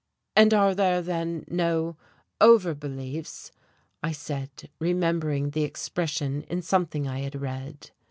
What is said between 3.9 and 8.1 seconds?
I said, remembering the expression in something I had read.